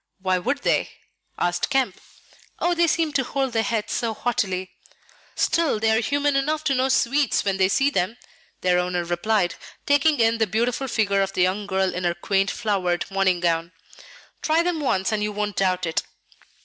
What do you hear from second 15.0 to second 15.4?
and you